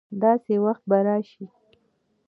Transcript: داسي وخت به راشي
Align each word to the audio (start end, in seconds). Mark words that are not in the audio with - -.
داسي 0.21 0.55
وخت 0.65 0.83
به 0.89 0.97
راشي 1.05 1.45